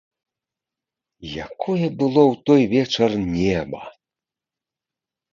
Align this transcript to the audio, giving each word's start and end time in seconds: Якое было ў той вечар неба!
Якое 1.47 1.87
было 1.99 2.23
ў 2.31 2.39
той 2.47 2.61
вечар 2.73 3.09
неба! 3.35 3.81